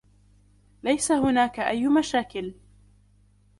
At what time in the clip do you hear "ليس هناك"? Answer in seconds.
0.83-1.59